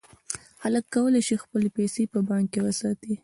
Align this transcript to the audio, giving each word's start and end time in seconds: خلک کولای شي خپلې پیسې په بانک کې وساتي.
خلک 0.61 0.85
کولای 0.93 1.21
شي 1.27 1.35
خپلې 1.43 1.69
پیسې 1.77 2.03
په 2.13 2.19
بانک 2.27 2.47
کې 2.53 2.59
وساتي. 2.65 3.13